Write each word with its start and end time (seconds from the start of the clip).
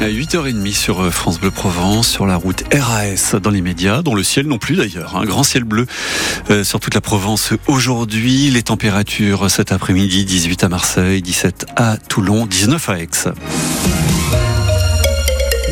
À 0.00 0.08
8h30 0.08 0.72
sur 0.72 1.02
euh, 1.02 1.10
France 1.10 1.38
Bleu 1.38 1.50
Provence, 1.50 2.08
sur 2.08 2.26
la 2.26 2.36
route 2.36 2.64
RAS 2.72 3.38
dans 3.38 3.50
les 3.50 3.60
médias, 3.60 4.00
dans 4.00 4.14
le 4.14 4.22
ciel 4.22 4.46
non 4.46 4.56
plus 4.56 4.76
d'ailleurs. 4.76 5.16
Un 5.16 5.26
grand 5.26 5.42
ciel 5.42 5.64
bleu 5.64 5.86
euh, 6.48 6.64
sur 6.64 6.80
toute 6.80 6.94
la 6.94 7.02
Provence 7.02 7.52
aujourd'hui. 7.66 8.50
Les 8.50 8.62
températures 8.62 9.50
cet 9.50 9.72
après-midi, 9.72 10.24
18 10.24 10.64
à 10.64 10.68
Marseille, 10.70 11.20
17 11.20 11.66
à 11.76 11.98
Toulon, 11.98 12.46
19 12.46 12.88
à 12.88 12.98
Aix. 12.98 13.08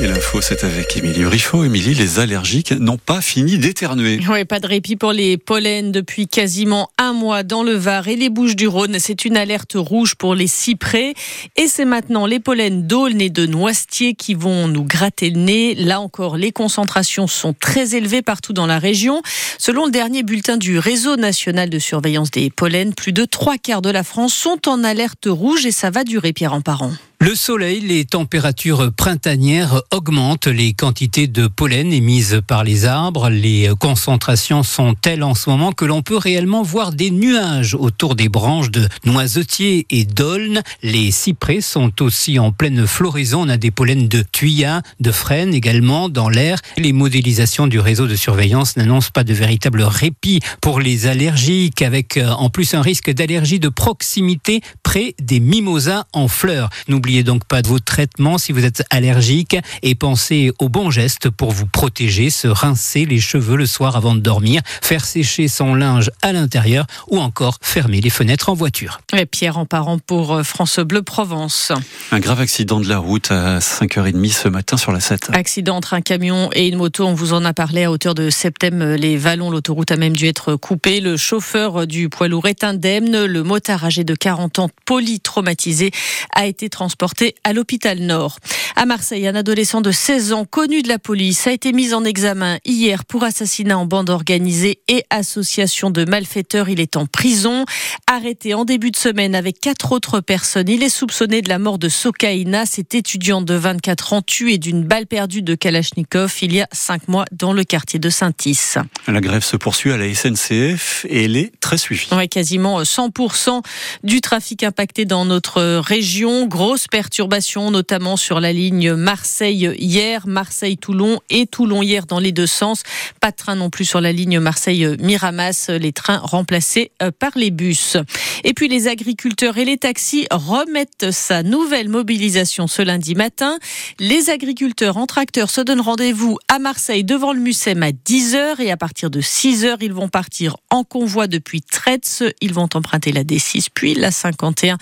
Et 0.00 0.06
l'info, 0.06 0.40
c'est 0.40 0.62
avec 0.62 0.96
Émilie 0.96 1.24
Riffaut. 1.24 1.64
Émilie, 1.64 1.92
les 1.92 2.20
allergiques 2.20 2.70
n'ont 2.70 2.98
pas 2.98 3.20
fini 3.20 3.58
d'éternuer. 3.58 4.20
Oui, 4.30 4.44
pas 4.44 4.60
de 4.60 4.68
répit 4.68 4.94
pour 4.94 5.10
les 5.12 5.36
pollens 5.36 5.90
depuis 5.90 6.28
quasiment 6.28 6.88
un 6.98 7.12
mois 7.12 7.42
dans 7.42 7.64
le 7.64 7.72
Var 7.72 8.06
et 8.06 8.14
les 8.14 8.28
Bouches 8.28 8.54
du 8.54 8.68
Rhône. 8.68 8.98
C'est 9.00 9.24
une 9.24 9.36
alerte 9.36 9.72
rouge 9.74 10.14
pour 10.14 10.36
les 10.36 10.46
cyprès. 10.46 11.14
Et 11.56 11.66
c'est 11.66 11.84
maintenant 11.84 12.26
les 12.26 12.38
pollens 12.38 12.86
d'aulne 12.86 13.20
et 13.20 13.28
de 13.28 13.44
noisetier 13.46 14.14
qui 14.14 14.34
vont 14.34 14.68
nous 14.68 14.84
gratter 14.84 15.30
le 15.30 15.40
nez. 15.40 15.74
Là 15.74 16.00
encore, 16.00 16.36
les 16.36 16.52
concentrations 16.52 17.26
sont 17.26 17.52
très 17.52 17.96
élevées 17.96 18.22
partout 18.22 18.52
dans 18.52 18.66
la 18.66 18.78
région. 18.78 19.20
Selon 19.58 19.86
le 19.86 19.90
dernier 19.90 20.22
bulletin 20.22 20.58
du 20.58 20.78
Réseau 20.78 21.16
national 21.16 21.70
de 21.70 21.78
surveillance 21.80 22.30
des 22.30 22.50
pollens, 22.50 22.92
plus 22.94 23.12
de 23.12 23.24
trois 23.24 23.58
quarts 23.58 23.82
de 23.82 23.90
la 23.90 24.04
France 24.04 24.32
sont 24.32 24.68
en 24.68 24.84
alerte 24.84 25.26
rouge 25.26 25.66
et 25.66 25.72
ça 25.72 25.90
va 25.90 26.04
durer, 26.04 26.32
Pierre 26.32 26.54
en 26.54 26.60
parent. 26.60 26.92
Le 27.20 27.34
soleil, 27.34 27.80
les 27.80 28.04
températures 28.04 28.92
printanières 28.96 29.82
augmentent, 29.92 30.46
les 30.46 30.72
quantités 30.72 31.26
de 31.26 31.48
pollen 31.48 31.92
émises 31.92 32.40
par 32.46 32.62
les 32.62 32.84
arbres, 32.84 33.28
les 33.28 33.68
concentrations 33.80 34.62
sont 34.62 34.94
telles 34.94 35.24
en 35.24 35.34
ce 35.34 35.50
moment 35.50 35.72
que 35.72 35.84
l'on 35.84 36.00
peut 36.00 36.16
réellement 36.16 36.62
voir 36.62 36.92
des 36.92 37.10
nuages 37.10 37.74
autour 37.74 38.14
des 38.14 38.28
branches 38.28 38.70
de 38.70 38.88
noisetiers 39.04 39.84
et 39.90 40.04
d'aulnes. 40.04 40.62
Les 40.84 41.10
cyprès 41.10 41.60
sont 41.60 41.90
aussi 42.02 42.38
en 42.38 42.52
pleine 42.52 42.86
floraison. 42.86 43.42
On 43.42 43.48
a 43.48 43.56
des 43.56 43.72
pollens 43.72 44.06
de 44.08 44.22
tuyas, 44.30 44.82
de 45.00 45.10
frênes 45.10 45.54
également 45.54 46.08
dans 46.08 46.28
l'air. 46.28 46.60
Les 46.76 46.92
modélisations 46.92 47.66
du 47.66 47.80
réseau 47.80 48.06
de 48.06 48.14
surveillance 48.14 48.76
n'annoncent 48.76 49.10
pas 49.12 49.24
de 49.24 49.34
véritable 49.34 49.82
répit 49.82 50.38
pour 50.60 50.78
les 50.78 51.08
allergiques, 51.08 51.82
avec 51.82 52.16
euh, 52.16 52.30
en 52.30 52.48
plus 52.48 52.74
un 52.74 52.80
risque 52.80 53.10
d'allergie 53.10 53.58
de 53.58 53.68
proximité 53.68 54.60
près 54.88 55.14
des 55.20 55.38
mimosas 55.38 56.04
en 56.14 56.28
fleurs. 56.28 56.70
N'oubliez 56.88 57.22
donc 57.22 57.44
pas 57.44 57.60
de 57.60 57.68
vos 57.68 57.78
traitements 57.78 58.38
si 58.38 58.52
vous 58.52 58.64
êtes 58.64 58.84
allergique 58.88 59.54
et 59.82 59.94
pensez 59.94 60.50
aux 60.60 60.70
bons 60.70 60.90
gestes 60.90 61.28
pour 61.28 61.52
vous 61.52 61.66
protéger, 61.66 62.30
se 62.30 62.48
rincer 62.48 63.04
les 63.04 63.20
cheveux 63.20 63.56
le 63.56 63.66
soir 63.66 63.96
avant 63.96 64.14
de 64.14 64.20
dormir, 64.20 64.62
faire 64.80 65.04
sécher 65.04 65.46
son 65.46 65.74
linge 65.74 66.10
à 66.22 66.32
l'intérieur 66.32 66.86
ou 67.08 67.18
encore 67.18 67.58
fermer 67.60 68.00
les 68.00 68.08
fenêtres 68.08 68.48
en 68.48 68.54
voiture. 68.54 69.02
Et 69.14 69.26
Pierre 69.26 69.58
en 69.58 69.66
parent 69.66 69.98
pour 69.98 70.32
euh, 70.32 70.42
France 70.42 70.78
Bleu 70.78 71.02
Provence. 71.02 71.70
Un 72.10 72.20
grave 72.20 72.40
accident 72.40 72.80
de 72.80 72.88
la 72.88 72.96
route 72.96 73.30
à 73.30 73.58
5h30 73.58 74.32
ce 74.32 74.48
matin 74.48 74.78
sur 74.78 74.92
la 74.92 75.00
7. 75.00 75.32
Accident 75.34 75.76
entre 75.76 75.92
un 75.92 76.00
camion 76.00 76.48
et 76.54 76.66
une 76.66 76.76
moto, 76.76 77.04
on 77.04 77.12
vous 77.12 77.34
en 77.34 77.44
a 77.44 77.52
parlé 77.52 77.84
à 77.84 77.90
hauteur 77.90 78.14
de 78.14 78.30
septembre. 78.30 78.94
Les 78.96 79.18
vallons, 79.18 79.50
l'autoroute 79.50 79.92
a 79.92 79.98
même 79.98 80.16
dû 80.16 80.28
être 80.28 80.56
coupée. 80.56 81.00
Le 81.00 81.18
chauffeur 81.18 81.86
du 81.86 82.08
poids 82.08 82.28
lourd 82.28 82.46
est 82.46 82.64
indemne. 82.64 83.26
Le 83.26 83.42
motard 83.42 83.84
âgé 83.84 84.02
de 84.02 84.14
40 84.14 84.60
ans, 84.60 84.70
polytraumatisé, 84.88 85.90
a 86.34 86.46
été 86.46 86.70
transporté 86.70 86.98
porté 86.98 87.34
à 87.44 87.52
l'hôpital 87.52 87.98
Nord. 88.00 88.38
À 88.80 88.86
Marseille, 88.86 89.26
un 89.26 89.34
adolescent 89.34 89.80
de 89.80 89.90
16 89.90 90.32
ans 90.32 90.44
connu 90.44 90.82
de 90.82 90.88
la 90.88 91.00
police 91.00 91.48
a 91.48 91.50
été 91.50 91.72
mis 91.72 91.94
en 91.94 92.04
examen 92.04 92.58
hier 92.64 93.04
pour 93.04 93.24
assassinat 93.24 93.76
en 93.76 93.86
bande 93.86 94.08
organisée 94.08 94.82
et 94.86 95.02
association 95.10 95.90
de 95.90 96.04
malfaiteurs. 96.04 96.68
Il 96.68 96.78
est 96.78 96.96
en 96.96 97.04
prison. 97.04 97.64
Arrêté 98.06 98.54
en 98.54 98.64
début 98.64 98.92
de 98.92 98.96
semaine 98.96 99.34
avec 99.34 99.58
quatre 99.58 99.90
autres 99.90 100.20
personnes, 100.20 100.68
il 100.68 100.84
est 100.84 100.90
soupçonné 100.90 101.42
de 101.42 101.48
la 101.48 101.58
mort 101.58 101.80
de 101.80 101.88
Sokaina, 101.88 102.66
cet 102.66 102.94
étudiant 102.94 103.42
de 103.42 103.54
24 103.54 104.12
ans 104.12 104.22
tué 104.22 104.58
d'une 104.58 104.84
balle 104.84 105.08
perdue 105.08 105.42
de 105.42 105.56
Kalachnikov 105.56 106.36
il 106.42 106.54
y 106.54 106.60
a 106.60 106.68
cinq 106.70 107.08
mois 107.08 107.24
dans 107.32 107.52
le 107.52 107.64
quartier 107.64 107.98
de 107.98 108.10
Saint-Is. 108.10 108.76
La 109.08 109.20
grève 109.20 109.42
se 109.42 109.56
poursuit 109.56 109.90
à 109.90 109.96
la 109.96 110.14
SNCF 110.14 111.04
et 111.08 111.24
elle 111.24 111.36
est 111.36 111.50
très 111.58 111.78
suivie. 111.78 112.06
Quasiment 112.30 112.80
100% 112.80 113.60
du 114.04 114.20
trafic 114.20 114.62
impacté 114.62 115.04
dans 115.04 115.24
notre 115.24 115.80
région. 115.80 116.46
Grosse 116.46 116.86
perturbations, 116.86 117.72
notamment 117.72 118.16
sur 118.16 118.38
la 118.38 118.52
ligne 118.52 118.67
Marseille 118.72 119.74
hier, 119.78 120.26
Marseille-Toulon 120.26 121.20
et 121.30 121.46
Toulon 121.46 121.82
hier 121.82 122.06
dans 122.06 122.18
les 122.18 122.32
deux 122.32 122.46
sens. 122.46 122.82
Pas 123.20 123.30
de 123.30 123.36
train 123.36 123.56
non 123.56 123.70
plus 123.70 123.84
sur 123.84 124.00
la 124.00 124.12
ligne 124.12 124.40
Marseille-Miramas, 124.40 125.70
les 125.70 125.92
trains 125.92 126.18
remplacés 126.18 126.92
euh, 127.02 127.10
par 127.10 127.32
les 127.36 127.50
bus. 127.50 127.96
Et 128.44 128.54
puis 128.54 128.68
les 128.68 128.88
agriculteurs 128.88 129.58
et 129.58 129.64
les 129.64 129.78
taxis 129.78 130.26
remettent 130.30 131.10
sa 131.10 131.42
nouvelle 131.42 131.88
mobilisation 131.88 132.66
ce 132.66 132.82
lundi 132.82 133.14
matin. 133.14 133.58
Les 133.98 134.30
agriculteurs 134.30 134.96
en 134.96 135.06
tracteur 135.06 135.50
se 135.50 135.60
donnent 135.60 135.80
rendez-vous 135.80 136.38
à 136.48 136.58
Marseille 136.58 137.04
devant 137.04 137.32
le 137.32 137.40
Mucem 137.40 137.82
à 137.82 137.90
10h 137.90 138.60
et 138.60 138.70
à 138.70 138.76
partir 138.76 139.10
de 139.10 139.20
6h, 139.20 139.76
ils 139.80 139.92
vont 139.92 140.08
partir 140.08 140.56
en 140.70 140.84
convoi 140.84 141.26
depuis 141.26 141.62
Tretz. 141.62 142.22
Ils 142.40 142.54
vont 142.54 142.68
emprunter 142.74 143.12
la 143.12 143.24
D6 143.24 143.68
puis 143.72 143.94
la 143.94 144.10
51 144.10 144.76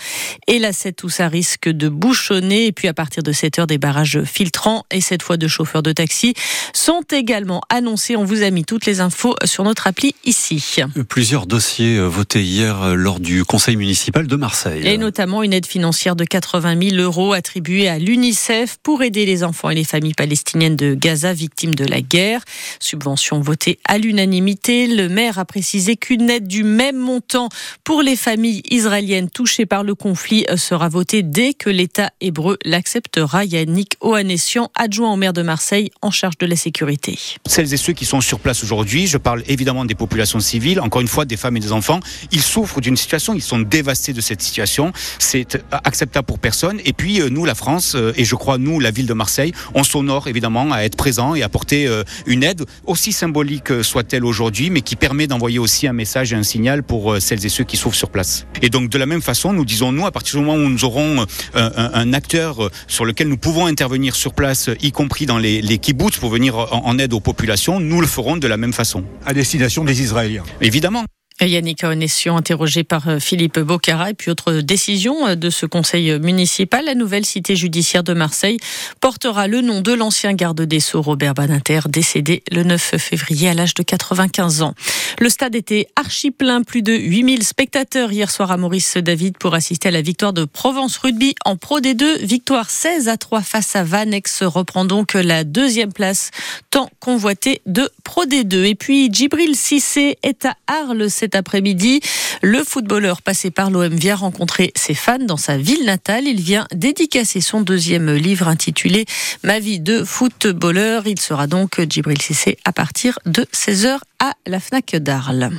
et 0.47 0.59
la 0.59 0.73
7 0.73 1.03
où 1.03 1.09
ça 1.09 1.27
risque 1.27 1.69
de 1.69 1.89
bouchonner. 1.89 2.67
Et 2.67 2.71
puis 2.71 2.87
à 2.87 2.93
partir 2.93 3.23
de 3.23 3.31
7 3.31 3.59
heures, 3.59 3.67
des 3.77 3.79
barrages 3.79 4.23
filtrants 4.23 4.85
et 4.89 5.01
cette 5.01 5.21
fois 5.21 5.37
de 5.37 5.47
chauffeurs 5.47 5.83
de 5.83 5.91
taxi 5.91 6.33
sont 6.73 7.03
également 7.11 7.61
annoncés. 7.69 8.15
On 8.15 8.25
vous 8.25 8.41
a 8.41 8.49
mis 8.49 8.65
toutes 8.65 8.87
les 8.87 9.01
infos 9.01 9.35
sur 9.45 9.63
notre 9.63 9.85
appli 9.85 10.15
ici. 10.25 10.77
Plusieurs 11.07 11.45
dossiers 11.45 11.97
euh, 11.97 12.07
votés 12.07 12.43
hier 12.43 12.81
euh, 12.81 12.95
lors 12.95 13.19
du 13.19 13.45
conseil 13.45 13.75
municipal 13.75 14.25
de 14.25 14.35
Marseille. 14.35 14.87
Et 14.87 14.97
notamment 14.97 15.43
une 15.43 15.53
aide 15.53 15.67
financière 15.67 16.15
de 16.15 16.23
80 16.23 16.89
000 16.89 17.01
euros 17.01 17.33
attribuée 17.33 17.87
à 17.87 17.99
l'UNICEF 17.99 18.77
pour 18.81 19.03
aider 19.03 19.27
les 19.27 19.43
enfants 19.43 19.69
et 19.69 19.75
les 19.75 19.83
familles 19.83 20.15
palestiniennes 20.15 20.75
de 20.75 20.95
Gaza 20.95 21.33
victimes 21.33 21.75
de 21.75 21.85
la 21.85 22.01
guerre. 22.01 22.41
Subvention 22.79 23.41
votée 23.41 23.77
à 23.85 23.99
l'unanimité. 23.99 24.87
Le 24.87 25.07
maire 25.07 25.37
a 25.37 25.45
précisé 25.45 25.97
qu'une 25.97 26.31
aide 26.31 26.47
du 26.47 26.63
même 26.63 26.97
montant 26.97 27.49
pour 27.83 28.01
les 28.01 28.15
familles 28.15 28.63
israéliennes 28.71 29.29
touchées 29.29 29.67
par 29.67 29.83
le 29.83 29.93
conflit 29.93 30.45
euh, 30.49 30.57
sera 30.57 30.89
votée 30.89 31.21
dès 31.21 31.53
que 31.53 31.69
l'État 31.69 32.09
hébreu 32.21 32.57
l'acceptera. 32.65 33.45
Yannick 33.67 33.97
Ohanessian, 33.99 34.69
adjoint 34.75 35.11
au 35.11 35.17
maire 35.17 35.33
de 35.33 35.41
Marseille 35.41 35.91
en 36.01 36.09
charge 36.09 36.37
de 36.37 36.45
la 36.45 36.55
sécurité. 36.55 37.19
Celles 37.45 37.73
et 37.73 37.77
ceux 37.77 37.93
qui 37.93 38.05
sont 38.05 38.21
sur 38.21 38.39
place 38.39 38.63
aujourd'hui, 38.63 39.07
je 39.07 39.17
parle 39.17 39.43
évidemment 39.47 39.83
des 39.83 39.93
populations 39.93 40.39
civiles, 40.39 40.79
encore 40.79 41.01
une 41.01 41.07
fois 41.07 41.25
des 41.25 41.35
femmes 41.35 41.57
et 41.57 41.59
des 41.59 41.73
enfants, 41.73 41.99
ils 42.31 42.41
souffrent 42.41 42.79
d'une 42.79 42.95
situation, 42.95 43.33
ils 43.33 43.41
sont 43.41 43.59
dévastés 43.59 44.13
de 44.13 44.21
cette 44.21 44.41
situation. 44.41 44.93
C'est 45.19 45.61
acceptable 45.71 46.25
pour 46.25 46.39
personne. 46.39 46.79
Et 46.85 46.93
puis 46.93 47.21
euh, 47.21 47.29
nous, 47.29 47.43
la 47.43 47.55
France, 47.55 47.95
euh, 47.95 48.13
et 48.15 48.23
je 48.23 48.35
crois 48.35 48.57
nous, 48.57 48.79
la 48.79 48.91
ville 48.91 49.05
de 49.05 49.13
Marseille, 49.13 49.51
on 49.73 49.83
s'honore 49.83 50.27
évidemment 50.27 50.71
à 50.71 50.83
être 50.83 50.95
présent 50.95 51.35
et 51.35 51.43
apporter 51.43 51.87
euh, 51.87 52.03
une 52.25 52.43
aide, 52.43 52.63
aussi 52.85 53.11
symbolique 53.11 53.83
soit-elle 53.83 54.23
aujourd'hui, 54.23 54.69
mais 54.69 54.81
qui 54.81 54.95
permet 54.95 55.27
d'envoyer 55.27 55.59
aussi 55.59 55.87
un 55.87 55.93
message 55.93 56.31
et 56.31 56.35
un 56.35 56.43
signal 56.43 56.83
pour 56.83 57.17
celles 57.19 57.45
et 57.45 57.49
ceux 57.49 57.65
qui 57.65 57.75
souffrent 57.75 57.97
sur 57.97 58.09
place. 58.09 58.45
Et 58.61 58.69
donc 58.69 58.89
de 58.89 58.97
la 58.97 59.05
même 59.05 59.21
façon, 59.21 59.51
nous 59.51 59.65
disons 59.65 59.91
nous, 59.91 60.05
à 60.05 60.11
partir 60.11 60.39
du 60.39 60.45
moment 60.45 60.57
où 60.57 60.69
nous 60.69 60.85
aurons 60.85 61.25
un, 61.53 62.13
acteur 62.13 62.65
euh, 62.65 62.71
sur 62.87 63.05
lequel 63.05 63.27
nous 63.27 63.37
pouvons 63.37 63.46
intervenir 63.65 64.15
sur 64.15 64.33
place, 64.33 64.69
y 64.81 64.91
compris 64.91 65.25
dans 65.25 65.37
les, 65.37 65.61
les 65.61 65.77
kibbutz 65.77 66.17
pour 66.17 66.29
venir 66.29 66.57
en, 66.57 66.99
aide 66.99 67.13
aux 67.13 67.19
populations, 67.19 67.79
nous 67.79 68.01
le 68.01 68.07
ferons 68.07 68.37
de 68.37 68.47
la 68.47 68.57
même 68.57 68.73
façon. 68.73 69.03
À 69.25 69.33
destination 69.33 69.83
des 69.83 70.01
Israéliens. 70.01 70.43
Évidemment. 70.61 71.05
Yannick 71.45 71.83
Onessian, 71.83 72.37
interrogé 72.37 72.83
par 72.83 73.07
euh, 73.07 73.19
Philippe 73.19 73.59
Bocara. 73.59 74.09
Et 74.09 74.13
puis 74.13 74.31
autre 74.31 74.53
décision 74.53 75.27
euh, 75.27 75.35
de 75.35 75.49
ce 75.49 75.65
conseil 75.65 76.19
municipal, 76.19 76.85
la 76.85 76.95
nouvelle 76.95 77.25
cité 77.25 77.55
judiciaire 77.55 78.03
de 78.03 78.13
Marseille 78.13 78.57
portera 79.01 79.47
le 79.47 79.61
nom 79.61 79.81
de 79.81 79.93
l'ancien 79.93 80.33
garde 80.33 80.61
des 80.61 80.79
Sceaux 80.79 81.01
Robert 81.01 81.33
Badinter, 81.33 81.81
décédé 81.87 82.43
le 82.51 82.63
9 82.63 82.97
février 82.97 83.49
à 83.49 83.53
l'âge 83.53 83.73
de 83.73 83.83
95 83.83 84.61
ans. 84.61 84.73
Le 85.19 85.29
stade 85.29 85.55
était 85.55 85.87
archi 85.95 86.31
plein, 86.31 86.63
plus 86.63 86.81
de 86.81 86.93
8000 86.93 87.43
spectateurs 87.43 88.11
hier 88.11 88.31
soir 88.31 88.51
à 88.51 88.57
Maurice 88.57 88.97
David 88.97 89.37
pour 89.37 89.53
assister 89.53 89.89
à 89.89 89.91
la 89.91 90.01
victoire 90.01 90.33
de 90.33 90.45
Provence 90.45 90.97
Rugby 90.97 91.35
en 91.45 91.55
Pro 91.55 91.79
D2. 91.79 92.23
Victoire 92.23 92.69
16 92.69 93.07
à 93.07 93.17
3 93.17 93.41
face 93.41 93.75
à 93.75 93.83
Vanex 93.83 94.43
reprend 94.43 94.85
donc 94.85 95.13
la 95.13 95.43
deuxième 95.43 95.93
place 95.93 96.31
tant 96.71 96.89
convoitée 96.99 97.61
de 97.65 97.89
Pro 98.03 98.25
D2. 98.25 98.65
Et 98.65 98.75
puis 98.75 99.09
Djibril 99.11 99.55
Cissé 99.55 100.17
est 100.23 100.45
à 100.45 100.55
Arles 100.67 101.09
cet 101.27 101.35
après-midi. 101.35 101.99
Le 102.41 102.63
footballeur 102.63 103.21
passé 103.21 103.51
par 103.51 103.69
l'OM 103.69 103.93
vient 103.93 104.15
rencontrer 104.15 104.71
ses 104.77 104.93
fans 104.93 105.17
dans 105.19 105.35
sa 105.35 105.57
ville 105.57 105.83
natale. 105.83 106.23
Il 106.25 106.39
vient 106.39 106.65
dédicacer 106.73 107.41
son 107.41 107.59
deuxième 107.59 108.13
livre 108.13 108.47
intitulé 108.47 109.05
Ma 109.43 109.59
vie 109.59 109.81
de 109.81 110.05
footballeur. 110.05 111.05
Il 111.05 111.19
sera 111.19 111.47
donc 111.47 111.81
Djibril 111.81 112.21
Cissé 112.21 112.57
à 112.63 112.71
partir 112.71 113.19
de 113.25 113.45
16h 113.53 113.97
à 114.19 114.33
la 114.45 114.61
FNAC 114.61 114.95
d'Arles. 114.95 115.51